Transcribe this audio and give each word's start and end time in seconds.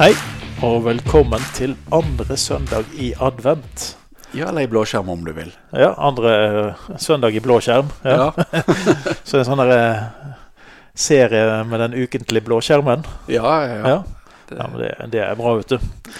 Hei, 0.00 0.14
og 0.64 0.84
velkommen 0.86 1.42
til 1.52 1.74
andre 1.92 2.36
søndag 2.40 2.88
i 2.96 3.10
advent. 3.20 3.82
Ja, 4.32 4.46
eller 4.48 4.64
i 4.64 4.70
blåskjerm 4.70 5.10
om 5.12 5.24
du 5.26 5.32
vil. 5.36 5.50
Ja, 5.76 5.90
andre 6.00 6.30
eh, 6.46 6.96
søndag 6.96 7.34
i 7.36 7.42
blåskjerm. 7.44 7.90
Ja. 8.04 8.30
Ja, 8.30 8.62
Så 9.28 9.40
en 9.40 9.48
sånn 9.48 9.60
eh, 9.66 10.00
serie 10.96 11.60
med 11.68 11.84
den 11.84 11.98
ukentlige 12.00 12.46
blåskjermen. 12.48 13.04
ja. 13.28 13.44
ja, 13.66 13.76
ja. 13.76 13.98
Ja, 14.50 14.66
det, 14.74 14.94
det 15.12 15.20
er 15.22 15.36
bra, 15.38 15.52
vet 15.60 15.76
du. 15.76 16.14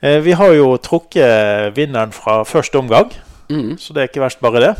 Eh, 0.00 0.20
Vi 0.24 0.32
har 0.38 0.54
jo 0.56 0.76
trukket 0.80 1.74
vinneren 1.76 2.14
fra 2.16 2.38
første 2.48 2.78
omgang, 2.78 3.10
mm, 3.50 3.74
så 3.76 3.92
det 3.92 4.04
er 4.04 4.08
ikke 4.12 4.22
verst 4.22 4.40
bare 4.40 4.62
det. 4.64 4.70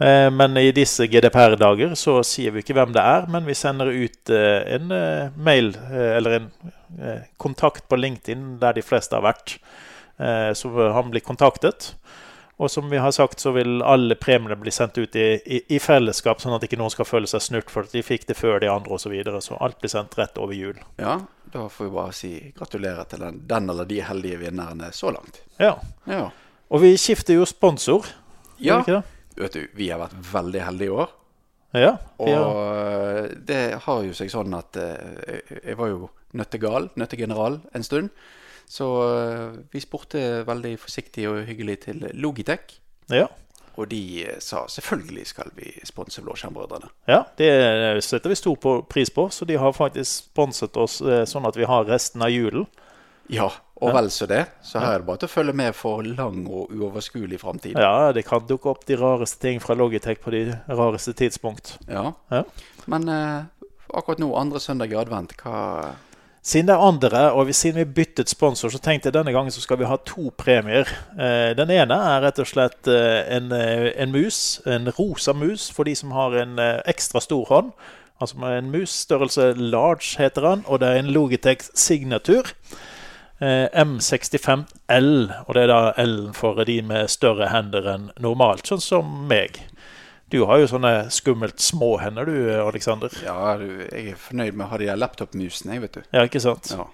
Eh, 0.00 0.30
Men 0.30 0.56
i 0.56 0.70
disse 0.72 1.06
GDPR-dager 1.06 1.94
så 1.98 2.20
sier 2.26 2.54
vi 2.54 2.62
ikke 2.62 2.76
hvem 2.78 2.94
det 2.94 3.02
er, 3.02 3.26
men 3.30 3.46
vi 3.48 3.56
sender 3.58 3.90
ut 3.90 4.30
eh, 4.30 4.62
en 4.76 4.92
eh, 4.94 5.30
mail 5.36 5.74
eller 5.92 6.38
en 6.38 6.50
kontakt 7.36 7.88
på 7.88 7.96
LinkedIn 7.98 8.58
der 8.62 8.76
de 8.78 8.82
fleste 8.82 9.16
har 9.16 9.26
vært. 9.26 9.58
Så 10.58 10.70
han 10.72 11.10
blir 11.12 11.22
kontaktet. 11.22 11.92
Og 12.58 12.70
som 12.72 12.88
vi 12.90 12.98
har 12.98 13.12
sagt, 13.14 13.38
så 13.38 13.52
vil 13.54 13.84
alle 13.86 14.16
premiene 14.18 14.56
bli 14.58 14.72
sendt 14.74 14.98
ut 14.98 15.14
i, 15.14 15.26
i, 15.46 15.60
i 15.76 15.78
fellesskap, 15.78 16.40
sånn 16.42 16.56
at 16.56 16.64
ikke 16.66 16.78
noen 16.80 16.90
skal 16.90 17.06
føle 17.06 17.28
seg 17.30 17.44
snurt 17.44 17.70
for 17.70 17.86
at 17.86 17.94
de 17.94 18.02
fikk 18.02 18.26
det 18.26 18.34
før 18.34 18.58
de 18.64 18.70
andre 18.72 18.96
osv. 18.96 19.04
Så, 19.04 19.12
videre. 19.12 19.42
så 19.44 19.60
alt 19.62 19.78
blir 19.78 19.92
sendt 19.92 20.16
rett 20.18 20.40
over 20.42 20.56
jul. 20.56 20.80
ja, 20.98 21.20
da 21.52 21.68
får 21.70 21.84
vi 21.86 21.92
bare 21.94 22.16
si 22.16 22.32
gratulerer 22.56 23.06
til 23.12 23.22
den, 23.22 23.38
den 23.46 23.70
eller 23.70 23.86
de 23.88 24.00
heldige 24.02 24.40
vinnerne 24.42 24.90
så 24.92 25.12
langt. 25.14 25.38
Ja. 25.62 25.76
Ja. 26.10 26.24
Og 26.68 26.82
vi 26.82 26.96
skifter 26.98 27.38
jo 27.38 27.46
sponsor. 27.46 28.10
ja. 28.58 28.80
ikke 28.80 28.98
det? 28.98 29.17
Vet 29.38 29.54
du, 29.54 29.64
vi 29.78 29.90
har 29.92 30.00
vært 30.02 30.18
veldig 30.32 30.62
heldige 30.66 30.90
i 30.90 30.98
år. 31.04 31.14
Ja, 31.76 31.96
Og 32.16 32.28
vi 32.28 32.32
eh, 32.34 33.34
det 33.48 33.62
har 33.84 34.04
jo 34.06 34.14
seg 34.16 34.30
sånn 34.32 34.54
at 34.56 34.76
eh, 34.80 35.42
jeg 35.60 35.76
var 35.76 35.90
jo 35.92 36.08
nøttegal, 36.38 36.88
nøttegeneral, 36.96 37.60
en 37.76 37.84
stund. 37.84 38.08
Så 38.68 38.86
eh, 39.04 39.58
vi 39.72 39.82
spurte 39.84 40.22
veldig 40.48 40.74
forsiktig 40.80 41.28
og 41.28 41.42
hyggelig 41.48 41.82
til 41.88 42.08
Logitech. 42.14 42.80
ja. 43.12 43.28
Og 43.78 43.86
de 43.92 44.26
sa 44.42 44.64
selvfølgelig 44.66 45.24
skal 45.30 45.52
vi 45.54 45.68
sponse 45.86 46.18
Blåskjermbrødrene. 46.24 46.88
Ja, 47.06 47.20
det 47.38 48.02
setter 48.02 48.32
vi 48.32 48.34
stor 48.34 48.80
pris 48.90 49.12
på. 49.14 49.28
Så 49.30 49.46
de 49.46 49.54
har 49.54 49.70
faktisk 49.70 50.32
sponset 50.32 50.74
oss 50.74 50.96
sånn 51.30 51.46
at 51.46 51.54
vi 51.54 51.68
har 51.70 51.86
resten 51.86 52.24
av 52.26 52.32
julen. 52.34 52.66
Ja, 53.32 53.50
og 53.78 53.94
vel 53.94 54.08
så 54.10 54.26
det. 54.26 54.44
Så 54.64 54.80
her 54.82 54.96
er 54.96 55.02
det 55.02 55.08
bare 55.08 55.22
til 55.22 55.30
å 55.30 55.32
følge 55.32 55.54
med 55.60 55.76
for 55.76 56.02
lang 56.06 56.40
og 56.46 56.72
uoverskuelig 56.74 57.38
framtid. 57.42 57.78
Ja, 57.78 58.10
det 58.16 58.24
kan 58.26 58.46
dukke 58.48 58.72
opp 58.72 58.86
de 58.88 58.98
rareste 58.98 59.40
ting 59.44 59.62
fra 59.62 59.76
Logitech 59.78 60.22
på 60.24 60.34
de 60.34 60.42
rareste 60.66 61.14
tidspunkt. 61.18 61.76
Ja. 61.86 62.10
Ja. 62.32 62.42
Men 62.90 63.08
eh, 63.12 63.70
akkurat 63.92 64.22
nå, 64.22 64.32
andre 64.40 64.62
søndag 64.64 64.94
i 64.94 64.98
advent, 64.98 65.36
hva 65.42 65.94
Siden 66.48 66.68
det 66.70 66.74
er 66.78 66.80
andre, 66.80 67.22
og 67.36 67.48
vi, 67.48 67.52
siden 67.52 67.76
vi 67.82 67.94
byttet 67.98 68.30
sponsor, 68.30 68.70
så 68.72 68.78
tenkte 68.80 69.10
jeg 69.10 69.16
denne 69.18 69.34
gangen 69.34 69.52
så 69.52 69.60
skal 69.60 69.80
vi 69.80 69.88
ha 69.90 69.98
to 70.06 70.30
premier. 70.38 70.88
Eh, 71.18 71.50
den 71.58 71.68
ene 71.74 71.98
er 72.12 72.22
rett 72.24 72.38
og 72.40 72.48
slett 72.48 72.88
eh, 72.88 73.26
en, 73.36 73.50
eh, 73.52 73.90
en 74.00 74.14
mus, 74.14 74.60
en 74.64 74.88
rosa 74.96 75.34
mus, 75.36 75.66
for 75.74 75.84
de 75.84 75.92
som 75.98 76.14
har 76.16 76.38
en 76.40 76.54
ekstra 76.88 77.20
stor 77.20 77.44
hånd. 77.50 77.74
Altså 78.22 78.38
med 78.40 78.62
en 78.62 78.70
mus, 78.72 78.94
størrelse 79.04 79.50
large 79.58 80.16
heter 80.16 80.46
den, 80.46 80.64
og 80.66 80.80
det 80.80 80.88
er 80.88 81.02
en 81.02 81.12
Logitech 81.12 81.68
Signature. 81.74 82.54
Eh, 83.40 83.68
M65L, 83.78 85.10
og 85.46 85.54
det 85.54 85.62
er 85.62 85.70
da 85.70 85.80
L-en 86.02 86.32
for 86.34 86.58
de 86.66 86.80
med 86.82 87.10
større 87.12 87.52
hender 87.52 87.86
enn 87.92 88.08
normalt, 88.18 88.66
sånn 88.66 88.82
som 88.82 89.12
meg. 89.30 89.60
Du 90.28 90.42
har 90.44 90.58
jo 90.60 90.66
sånne 90.68 91.06
skummelt 91.14 91.62
små 91.62 91.94
hender 92.02 92.26
du, 92.28 92.34
Aleksander. 92.60 93.14
Ja, 93.24 93.54
jeg 93.62 94.12
er 94.12 94.18
fornøyd 94.20 94.58
med 94.58 94.66
å 94.66 94.70
ha 94.72 94.80
de 94.82 94.90
der 94.90 94.98
laptop-musene, 95.00 95.78
jeg, 95.78 95.84
vet 95.86 96.00
du. 96.00 96.02
Ja, 96.12 96.26
ikke 96.26 96.42
sant? 96.42 96.72
Ja. 96.74 96.84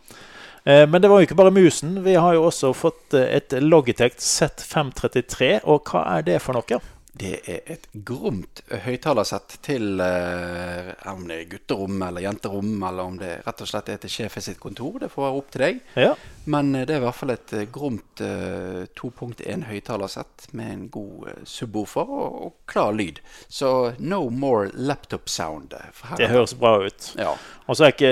Eh, 0.64 0.84
Men 0.86 1.02
det 1.02 1.10
var 1.10 1.20
jo 1.20 1.26
ikke 1.30 1.40
bare 1.40 1.50
musen. 1.54 1.96
Vi 2.04 2.14
har 2.14 2.36
jo 2.36 2.44
også 2.50 2.70
fått 2.76 3.16
eh, 3.18 3.26
et 3.40 3.56
Logitech 3.64 4.20
Z533. 4.20 5.64
Og 5.64 5.82
hva 5.90 6.04
er 6.18 6.28
det 6.28 6.38
for 6.44 6.56
noe? 6.60 6.78
Det 7.14 7.36
er 7.46 7.60
et 7.70 7.84
gromt 8.06 8.62
høyttalersett 8.84 9.58
til 9.62 10.00
eh, 10.02 10.88
om 11.12 11.26
det 11.28 11.36
er 11.40 11.50
gutterom 11.52 12.00
eller 12.02 12.24
jenterom, 12.24 12.72
eller 12.82 13.02
om 13.04 13.18
det 13.20 13.36
rett 13.46 13.62
og 13.62 13.70
slett 13.70 13.92
er 13.94 14.00
til 14.02 14.10
sjefen 14.10 14.42
sitt 14.42 14.58
kontor. 14.62 14.96
Det 15.04 15.10
får 15.12 15.26
være 15.28 15.42
opp 15.42 15.52
til 15.54 15.62
deg. 15.62 15.82
Ja, 15.94 16.14
Men 16.44 16.74
eh, 16.74 16.84
det 16.86 16.96
er 16.96 17.00
i 17.02 17.04
hvert 17.06 17.18
fall 17.18 17.32
et 17.34 17.52
eh, 17.56 17.66
gromt 17.72 18.20
eh, 18.24 18.84
2.1 18.98 19.64
høyttalersett 19.70 20.48
med 20.52 20.72
en 20.72 20.84
god 20.92 21.28
eh, 21.30 21.42
subwoofer 21.48 22.04
og, 22.08 22.38
og 22.46 22.54
klar 22.70 22.92
lyd. 22.96 23.20
Så 23.48 23.94
no 23.98 24.28
more 24.30 24.70
laptop 24.74 25.28
sound. 25.28 25.72
eh, 25.72 26.14
det 26.20 26.28
høres 26.32 26.54
bra 26.58 26.76
ut. 26.84 27.10
Ja. 27.18 27.34
Og 27.64 27.78
så 27.78 27.86
er 27.86 27.94
ikke 27.94 28.10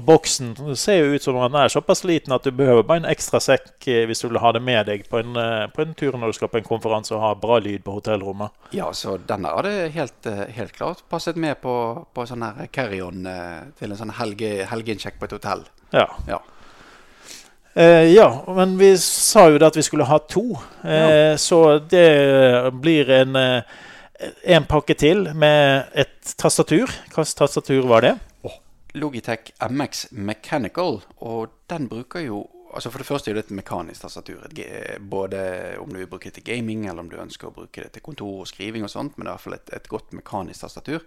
boksen 0.00 0.54
Boksen 0.54 0.76
ser 0.80 1.02
jo 1.02 1.16
ut 1.18 1.22
som 1.24 1.36
den 1.36 1.56
er 1.60 1.68
såpass 1.68 2.04
liten 2.08 2.32
at 2.32 2.46
du 2.46 2.50
behøver 2.56 2.86
bare 2.88 3.02
en 3.02 3.08
ekstra 3.10 3.40
sekk 3.42 3.84
eh, 3.90 4.04
hvis 4.08 4.22
du 4.22 4.28
vil 4.30 4.40
ha 4.40 4.52
det 4.56 4.62
med 4.64 4.86
deg 4.88 5.04
på 5.10 5.18
en, 5.20 5.36
eh, 5.36 5.66
på 5.74 5.84
en 5.84 5.92
tur 5.98 6.16
når 6.16 6.32
du 6.32 6.38
skal 6.38 6.48
på 6.52 6.60
en 6.62 6.68
konferanse 6.68 7.12
og 7.12 7.20
ha 7.20 7.34
bra 7.36 7.58
lyd 7.60 7.84
på 7.84 7.98
hotellrommet. 7.98 8.54
Ja, 8.72 8.88
så 8.96 9.18
denne 9.18 9.52
hadde 9.52 9.90
helt, 9.92 10.26
eh, 10.30 10.46
helt 10.56 10.72
klart 10.72 11.04
passet 11.12 11.36
med 11.36 11.60
på, 11.60 11.74
på 12.14 12.26
sånn 12.30 12.46
her 12.46 12.70
carry-on 12.72 13.26
eh, 13.28 13.60
til 13.76 13.92
en 13.92 14.00
sånn 14.00 14.14
helge, 14.22 14.54
helgeinnsjekk 14.70 15.20
på 15.20 15.28
et 15.28 15.36
hotell. 15.36 15.66
Ja. 15.92 16.08
Ja. 16.30 16.40
Eh, 17.76 18.14
ja, 18.14 18.44
men 18.54 18.78
vi 18.78 18.92
sa 18.98 19.48
jo 19.50 19.58
det 19.58 19.66
at 19.66 19.76
vi 19.76 19.82
skulle 19.82 20.06
ha 20.06 20.18
to. 20.30 20.44
Eh, 20.84 21.34
Så 21.36 21.78
det 21.78 22.72
blir 22.72 23.10
en, 23.10 23.36
eh, 23.36 23.62
en 24.44 24.64
pakke 24.64 24.94
til 24.94 25.34
med 25.34 25.90
et 25.94 26.34
tastatur. 26.38 26.86
Hvilket 27.10 27.34
tastatur 27.34 27.86
var 27.86 28.00
det? 28.00 28.18
Logitech 28.94 29.50
MX 29.70 30.12
Mechanical, 30.12 31.02
og 31.20 31.50
den 31.68 31.88
bruker 31.88 32.20
jo 32.20 32.46
Altså 32.74 32.90
For 32.90 32.98
det 32.98 33.06
første 33.06 33.30
er 33.30 33.34
det 33.34 33.44
et 33.44 33.50
mekanisk 33.54 34.02
tastatur. 34.02 34.48
Både 34.98 35.76
om 35.78 35.88
du 35.88 35.98
vil 35.98 36.08
bruke 36.08 36.24
det 36.24 36.32
til 36.34 36.42
gaming, 36.42 36.88
eller 36.88 37.04
om 37.04 37.08
du 37.08 37.16
ønsker 37.16 37.46
å 37.46 37.54
bruke 37.54 37.82
det 37.82 37.92
til 37.92 38.02
kontor 38.02 38.40
og 38.40 38.48
skriving 38.50 38.82
og 38.82 38.90
sånt, 38.90 39.16
men 39.16 39.26
det 39.26 39.30
er 39.30 39.34
i 39.34 39.36
hvert 39.36 39.44
fall 39.44 39.54
et, 39.54 39.70
et 39.76 39.88
godt 39.88 40.12
mekanisk 40.12 40.60
tastatur. 40.60 41.04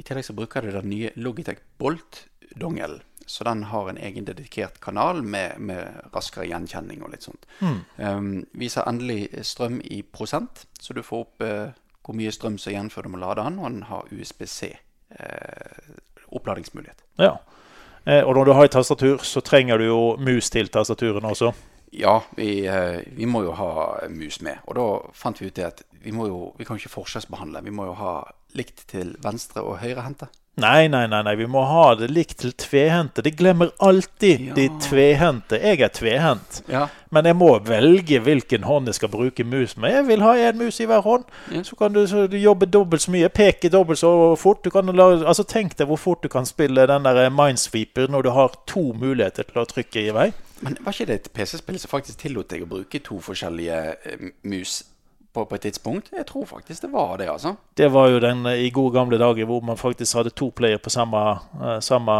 I 0.00 0.04
tillegg 0.06 0.24
så 0.24 0.36
bruker 0.36 0.64
du 0.64 0.72
den 0.72 0.88
nye 0.88 1.12
Logitech 1.20 1.60
Bolt-dongelen. 1.80 3.02
Så 3.30 3.44
den 3.46 3.66
har 3.70 3.86
en 3.86 3.98
egen 4.00 4.24
dedikert 4.26 4.80
kanal 4.82 5.20
med, 5.22 5.60
med 5.62 6.00
raskere 6.14 6.48
gjenkjenning 6.48 7.04
og 7.04 7.12
litt 7.12 7.26
sånt. 7.28 7.44
Um, 7.60 8.40
viser 8.58 8.88
endelig 8.90 9.28
strøm 9.46 9.78
i 9.86 10.00
prosent, 10.02 10.64
så 10.80 10.96
du 10.96 11.04
får 11.06 11.26
opp 11.26 11.44
uh, 11.46 11.76
hvor 12.02 12.16
mye 12.18 12.32
strøm 12.34 12.56
som 12.58 12.72
er 12.72 12.74
igjen 12.74 12.90
før 12.90 13.06
du 13.06 13.12
må 13.12 13.20
lade 13.22 13.44
den, 13.44 13.60
og 13.60 13.70
den 13.70 13.84
har 13.86 14.08
USBC. 14.10 14.72
Eh, 15.10 15.94
oppladingsmulighet. 16.30 17.00
Ja. 17.18 17.32
Eh, 18.04 18.22
og 18.22 18.34
når 18.34 18.44
du 18.44 18.52
har 18.54 18.64
et 18.64 18.74
tastatur, 18.74 19.18
så 19.26 19.42
trenger 19.42 19.78
du 19.78 19.84
jo 19.88 20.02
mus 20.22 20.50
til 20.50 20.70
tastaturen 20.70 21.26
også. 21.26 21.50
Ja, 21.92 22.20
vi, 22.38 22.62
vi 23.18 23.26
må 23.26 23.42
jo 23.42 23.54
ha 23.58 24.06
mus 24.08 24.38
med. 24.46 24.62
Og 24.70 24.78
da 24.78 24.84
fant 25.18 25.40
vi 25.42 25.50
ut 25.50 25.56
det 25.56 25.66
at 25.66 25.82
vi, 25.90 26.14
må 26.14 26.28
jo, 26.30 26.38
vi 26.58 26.64
kan 26.64 26.78
ikke 26.78 26.92
forskjellsbehandle. 26.94 27.64
Vi 27.66 27.74
må 27.74 27.88
jo 27.90 27.96
ha 27.98 28.14
likt 28.54 28.86
til 28.90 29.14
venstre- 29.22 29.62
og 29.64 29.78
høyrehendte. 29.82 30.28
Nei, 30.60 30.88
nei, 30.92 31.06
nei, 31.08 31.22
nei, 31.24 31.32
vi 31.38 31.46
må 31.48 31.62
ha 31.64 31.94
det 31.96 32.10
likt 32.10 32.40
til 32.42 32.50
tvehendte. 32.58 33.22
De 33.24 33.30
glemmer 33.32 33.70
alltid 33.80 34.40
Ja. 34.48 34.54
de 34.54 34.66
tvehendte. 34.82 35.56
Jeg 35.62 35.80
er 35.80 35.88
tvehendt. 35.88 36.62
Ja. 36.68 36.88
Men 37.10 37.24
jeg 37.24 37.36
må 37.36 37.58
velge 37.64 38.18
hvilken 38.20 38.64
hånd 38.64 38.86
jeg 38.90 38.94
skal 38.98 39.08
bruke 39.08 39.44
mus 39.46 39.76
med. 39.76 39.92
Jeg 39.94 40.06
vil 40.08 40.20
ha 40.26 40.34
en 40.36 40.58
mus 40.58 40.80
i 40.80 40.84
hver 40.90 41.00
hånd. 41.06 41.24
Ja. 41.50 41.62
Så 41.62 41.76
kan 41.78 41.92
du, 41.94 42.02
så 42.06 42.26
du 42.28 42.36
jobbe 42.36 42.66
dobbelt 42.66 43.02
så 43.02 43.10
mye, 43.14 43.28
peke 43.32 43.70
dobbelt 43.70 43.98
så 44.02 44.36
fort. 44.36 44.62
Du 44.64 44.70
kan 44.70 44.84
altså 44.90 45.46
Tenk 45.48 45.76
deg 45.78 45.86
hvor 45.86 45.96
fort 45.98 46.22
du 46.22 46.28
kan 46.28 46.44
spille 46.44 46.84
den 46.86 47.02
der 47.04 47.30
Minesweeper 47.30 48.08
når 48.10 48.22
du 48.22 48.30
har 48.30 48.52
to 48.66 48.92
muligheter 48.92 49.44
til 49.48 49.62
å 49.62 49.66
trykke 49.70 50.02
i 50.08 50.10
vei. 50.12 50.32
Men 50.60 50.76
var 50.84 50.92
ikke 50.92 51.06
det 51.06 51.14
et 51.14 51.32
PC-spill 51.32 51.78
som 51.78 51.88
faktisk 51.88 52.18
tillot 52.18 52.50
deg 52.50 52.62
å 52.66 52.68
bruke 52.68 53.00
to 53.02 53.16
forskjellige 53.24 53.96
eh, 54.04 54.30
mus 54.44 54.82
på, 55.32 55.44
på 55.44 55.54
et 55.54 55.60
tidspunkt? 55.60 56.10
Jeg 56.16 56.26
tror 56.26 56.46
faktisk 56.46 56.82
det 56.82 56.92
var 56.92 57.16
det, 57.20 57.28
altså. 57.30 57.54
Det 57.76 57.92
var 57.92 58.08
jo 58.08 58.20
den 58.22 58.46
eh, 58.46 58.66
i 58.66 58.70
gode 58.70 58.94
gamle 58.98 59.18
dager 59.18 59.46
hvor 59.46 59.60
man 59.64 59.78
faktisk 59.78 60.16
hadde 60.18 60.30
to 60.30 60.50
player 60.56 60.78
på 60.78 60.90
samme, 60.90 61.20
eh, 61.60 61.78
samme 61.80 62.14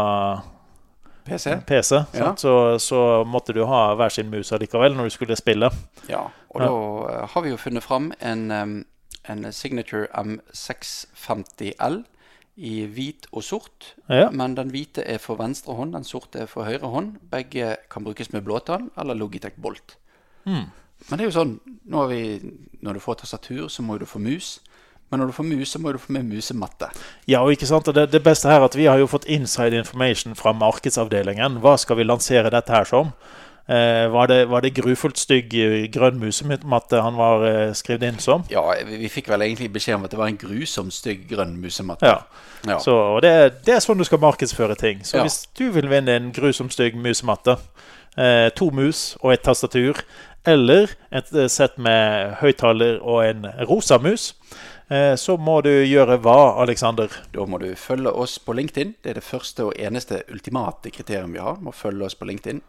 PC? 1.25 1.57
PC. 1.67 2.03
Ja. 2.13 2.35
Så, 2.37 2.79
så 2.79 3.23
måtte 3.23 3.53
du 3.53 3.63
ha 3.65 3.93
hver 3.95 4.09
sin 4.09 4.31
mus 4.31 4.51
allikevel 4.51 4.95
når 4.95 5.09
du 5.09 5.15
skulle 5.17 5.35
spille. 5.35 5.69
Ja. 6.09 6.23
Og 6.49 6.63
da 6.63 6.71
eh, 6.71 7.27
har 7.33 7.45
vi 7.45 7.53
jo 7.53 7.59
funnet 7.59 7.83
fram 7.83 8.11
en, 8.19 8.51
en 8.51 9.51
Signature 9.51 10.07
M650L 10.15 12.03
i 12.55 12.85
hvit 12.85 13.27
og 13.31 13.43
sort. 13.43 13.93
Ja. 14.09 14.29
Men 14.29 14.55
den 14.57 14.71
hvite 14.73 15.03
er 15.07 15.21
for 15.23 15.39
venstre 15.39 15.75
hånd, 15.77 15.95
den 15.95 16.05
sorte 16.07 16.43
er 16.43 16.51
for 16.51 16.67
høyre 16.67 16.91
hånd. 16.93 17.15
Begge 17.31 17.75
kan 17.91 18.05
brukes 18.05 18.31
med 18.33 18.45
blåtann 18.47 18.89
eller 18.99 19.17
Logitech 19.17 19.57
Bolt. 19.61 19.97
Hmm. 20.43 20.69
Men 21.09 21.17
det 21.17 21.25
er 21.25 21.29
jo 21.31 21.35
sånn 21.39 21.55
vi, 22.09 22.19
Når 22.81 22.93
du 22.93 22.99
får 23.03 23.15
tastatur, 23.23 23.67
så 23.69 23.83
må 23.83 23.97
du 23.99 24.05
få 24.05 24.19
mus. 24.19 24.59
Men 25.11 25.19
når 25.19 25.27
du 25.31 25.35
får 25.35 25.43
mus, 25.49 25.69
så 25.73 25.79
må 25.83 25.91
du 25.91 25.97
få 25.99 26.13
med 26.15 26.23
musematte. 26.29 26.87
Ja, 27.27 27.41
og 27.43 27.51
ikke 27.51 27.67
sant? 27.67 27.87
Og 27.91 27.95
det, 27.97 28.07
det 28.13 28.21
beste 28.23 28.47
her 28.47 28.61
er 28.61 28.69
at 28.69 28.77
vi 28.79 28.85
har 28.87 28.97
jo 29.01 29.09
fått 29.11 29.25
inside 29.27 29.75
information 29.75 30.35
fra 30.39 30.53
markedsavdelingen. 30.55 31.59
Hva 31.63 31.73
skal 31.81 31.99
vi 31.99 32.05
lansere 32.07 32.49
dette 32.53 32.71
her 32.71 32.87
som? 32.87 33.11
Eh, 33.67 34.07
var, 34.11 34.27
det, 34.31 34.45
var 34.49 34.63
det 34.63 34.71
grufullt 34.79 35.19
stygg 35.21 35.53
eh, 35.53 35.85
grønn 35.93 36.17
musematte 36.19 36.99
han 37.03 37.15
var 37.19 37.43
eh, 37.45 37.73
skrevet 37.77 38.07
inn 38.07 38.17
som? 38.23 38.41
Ja, 38.51 38.63
vi, 38.87 38.97
vi 39.03 39.11
fikk 39.11 39.29
vel 39.31 39.43
egentlig 39.45 39.69
beskjed 39.75 39.99
om 39.99 40.07
at 40.07 40.15
det 40.15 40.19
var 40.19 40.31
en 40.31 40.39
grusom 40.41 40.89
stygg 40.91 41.27
grønn 41.29 41.53
musematte. 41.61 42.07
Ja. 42.09 42.23
Ja. 42.67 42.79
Så, 42.81 42.95
og 42.95 43.21
det, 43.25 43.31
det 43.67 43.75
er 43.77 43.83
sånn 43.83 43.99
du 44.01 44.07
skal 44.07 44.19
markedsføre 44.23 44.75
ting. 44.79 45.03
Så 45.07 45.19
Ja. 45.19 45.27
hvis 45.27 45.43
du 45.59 45.67
vil 45.75 45.91
vinne 45.91 46.15
en 46.17 46.31
grusom 46.35 46.71
stygg 46.73 46.95
musematte, 46.99 47.59
eh, 48.17 48.49
to 48.57 48.71
mus 48.75 49.15
og 49.21 49.35
et 49.35 49.43
tastatur, 49.45 50.01
eller 50.47 50.95
et 51.13 51.33
eh, 51.35 51.49
sett 51.51 51.77
med 51.77 52.37
høyttaler 52.41 52.99
og 53.01 53.23
en 53.25 53.47
rosa 53.69 53.99
mus, 54.01 54.31
eh, 54.89 55.13
så 55.19 55.37
må 55.37 55.59
du 55.65 55.71
gjøre 55.71 56.17
hva, 56.23 56.37
Aleksander? 56.63 57.13
Da 57.33 57.45
må 57.45 57.61
du 57.61 57.69
følge 57.77 58.13
oss 58.13 58.39
på 58.41 58.55
LinkedIn. 58.57 58.95
Det 59.03 59.13
er 59.13 59.19
det 59.21 59.27
første 59.27 59.69
og 59.69 59.77
eneste 59.77 60.23
ultimate 60.31 60.93
kriterium 60.93 61.35
vi 61.35 61.43
har. 61.43 61.61
Må 61.61 61.75
følge 61.75 62.09
oss 62.09 62.17
på 62.17 62.29
LinkedIn. 62.29 62.63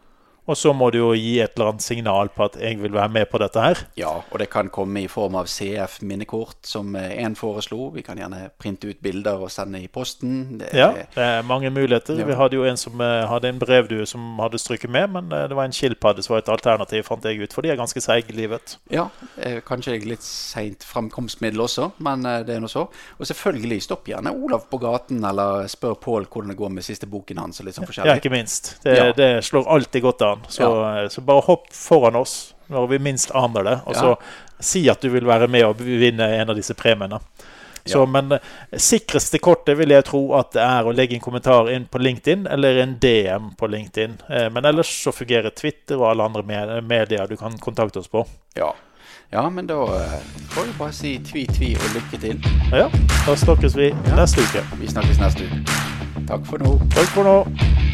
Og 0.45 0.57
så 0.59 0.73
må 0.75 0.89
du 0.91 0.97
jo 0.99 1.11
gi 1.15 1.37
et 1.39 1.55
eller 1.55 1.71
annet 1.71 1.85
signal 1.85 2.29
på 2.35 2.43
at 2.49 2.57
jeg 2.59 2.75
vil 2.81 2.91
være 2.93 3.11
med 3.15 3.29
på 3.31 3.39
dette 3.39 3.61
her. 3.63 3.79
Ja, 3.99 4.11
og 4.19 4.39
det 4.41 4.49
kan 4.51 4.67
komme 4.73 5.05
i 5.05 5.07
form 5.11 5.37
av 5.39 5.47
CF-minnekort, 5.47 6.57
som 6.67 6.97
én 6.97 7.37
foreslo. 7.39 7.87
Vi 7.95 8.03
kan 8.03 8.19
gjerne 8.19 8.49
printe 8.59 8.89
ut 8.91 8.99
bilder 9.03 9.45
og 9.45 9.51
sende 9.53 9.79
i 9.79 9.87
posten. 9.87 10.59
Det, 10.59 10.73
ja, 10.75 10.89
det 11.15 11.23
er 11.23 11.47
mange 11.47 11.71
muligheter. 11.71 12.19
Ja. 12.19 12.27
Vi 12.27 12.35
hadde 12.39 12.59
jo 12.59 12.65
en 12.67 12.79
som 12.79 12.99
uh, 12.99 13.23
hadde 13.29 13.53
en 13.53 13.61
brevdue 13.61 14.07
som 14.09 14.41
hadde 14.43 14.59
stryket 14.59 14.91
med, 14.91 15.13
men 15.15 15.31
uh, 15.31 15.45
det 15.47 15.55
var 15.55 15.69
en 15.69 15.75
skilpadde 15.75 16.25
som 16.25 16.35
var 16.35 16.43
et 16.43 16.51
alternativ, 16.51 17.05
fant 17.07 17.23
jeg 17.23 17.39
ut, 17.39 17.55
for 17.55 17.63
de 17.63 17.71
er 17.71 17.79
ganske 17.79 18.03
seiglivet. 18.03 18.77
Ja, 18.91 19.07
uh, 19.39 19.59
kanskje 19.63 19.95
litt 20.03 20.27
seint 20.27 20.83
framkomstmiddel 20.87 21.63
også, 21.63 21.93
men 22.03 22.27
det 22.43 22.57
er 22.57 22.63
nå 22.63 22.71
så. 22.71 22.89
Og 23.15 23.29
selvfølgelig, 23.29 23.79
stopp 23.87 24.11
gjerne 24.11 24.35
Olav 24.35 24.67
på 24.71 24.81
gaten, 24.83 25.23
eller 25.23 25.69
spør 25.71 25.95
Pål 26.03 26.27
hvordan 26.27 26.51
det 26.51 26.59
går 26.59 26.71
med 26.73 26.83
siste 26.83 27.07
boken 27.07 27.39
hans. 27.39 27.61
og 27.61 27.67
litt 27.69 27.77
sånn 27.77 27.87
forskjellig. 27.87 28.11
Ja, 28.11 28.19
ikke 28.19 28.33
minst. 28.33 28.73
Det, 28.83 28.97
ja. 28.97 29.09
det 29.15 29.29
slår 29.47 29.69
alltid 29.71 30.03
godt 30.03 30.23
an 30.27 30.32
foran. 30.33 30.45
Så, 30.49 30.63
ja. 30.63 31.09
så, 31.09 31.21
bare 31.21 31.45
hopp 31.47 31.69
foran 31.73 32.15
oss 32.15 32.53
når 32.73 32.87
vi 32.87 32.99
minst 32.99 33.31
aner 33.35 33.63
det, 33.63 33.79
og 33.85 33.95
så 33.95 34.13
si 34.63 34.85
at 34.89 35.01
du 35.03 35.09
vil 35.13 35.27
være 35.27 35.49
med 35.51 35.65
og 35.67 35.81
vinne 35.83 36.29
en 36.39 36.49
av 36.49 36.57
disse 36.57 36.73
premiene. 36.73 37.19
Så, 37.85 37.97
ja. 37.97 38.05
Men 38.05 38.31
eh, 38.31 38.39
sikreste 38.77 39.39
kortet 39.43 39.77
vil 39.77 39.91
jeg 39.91 40.05
tro 40.07 40.21
at 40.37 40.53
det 40.55 40.63
er 40.63 40.87
å 40.87 40.93
legge 40.95 41.17
en 41.17 41.23
kommentar 41.23 41.67
inn 41.73 41.85
på 41.91 41.99
LinkedIn 41.99 42.47
eller 42.47 42.79
en 42.83 42.95
DM 43.01 43.51
på 43.59 43.67
LinkedIn. 43.67 44.15
Eh, 44.29 44.47
men 44.55 44.65
ellers 44.65 44.91
så 45.03 45.11
fungerer 45.11 45.51
Twitter 45.51 45.99
og 45.99 46.13
alle 46.13 46.29
andre 46.29 46.79
medier 46.81 47.27
du 47.27 47.35
kan 47.37 47.57
kontakte 47.59 47.99
oss 47.99 48.07
på. 48.07 48.23
Ja, 48.55 48.71
ja 49.35 49.43
men 49.49 49.67
da 49.67 49.81
eh, 49.99 50.19
får 50.55 50.69
vi 50.69 50.77
bare 50.79 50.95
si 50.95 51.17
tvi-tvi 51.27 51.73
og 51.75 51.97
lykke 51.97 52.21
til. 52.23 52.39
Ja, 52.71 52.87
da 53.25 53.35
snakkes 53.35 53.75
vi 53.75 53.91
ja. 53.91 54.15
neste 54.15 54.47
uke. 54.47 54.63
Vi 54.79 54.93
snakkes 54.95 55.19
neste 55.19 55.49
uke. 55.49 56.23
Takk 56.29 56.47
for 56.47 56.63
nå. 56.63 56.77
Takk 56.95 57.11
for 57.11 57.27
nå. 57.27 57.92